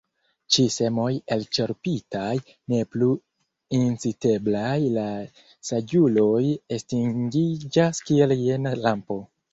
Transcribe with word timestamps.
Ĉi 0.53 0.63
semoj 0.75 1.09
elĉerpitaj, 1.33 2.31
ne 2.73 2.79
plu 2.95 3.09
inciteblaj, 3.81 4.73
la 4.97 5.05
saĝuloj 5.69 6.43
estingiĝas 6.79 8.05
kiel 8.09 8.39
jena 8.45 8.77
lampo. 8.89 9.23